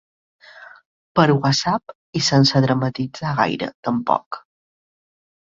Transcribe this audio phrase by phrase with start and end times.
[1.19, 4.41] Per whatsapp i sense dramatitzar gaire, tampoc.